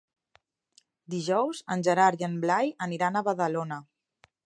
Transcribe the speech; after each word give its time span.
Dijous 1.15 1.61
en 1.77 1.85
Gerard 1.89 2.25
i 2.25 2.27
en 2.31 2.41
Blai 2.47 2.75
aniran 2.89 3.19
a 3.19 3.27
Badalona. 3.33 3.83